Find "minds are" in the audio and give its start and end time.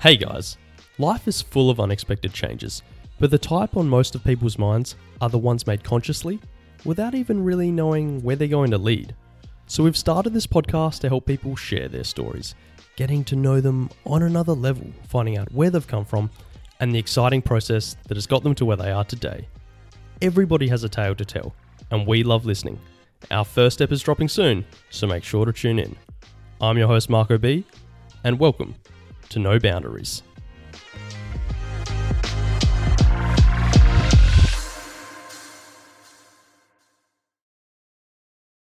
4.56-5.28